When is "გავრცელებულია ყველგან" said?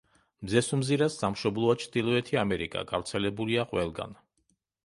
2.93-4.19